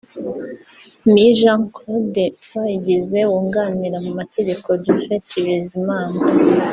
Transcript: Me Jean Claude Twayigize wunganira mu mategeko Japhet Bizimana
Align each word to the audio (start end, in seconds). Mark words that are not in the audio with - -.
Me 1.11 1.25
Jean 1.37 1.61
Claude 1.75 2.19
Twayigize 2.43 3.19
wunganira 3.29 3.97
mu 4.05 4.11
mategeko 4.19 4.67
Japhet 4.83 5.27
Bizimana 5.43 6.19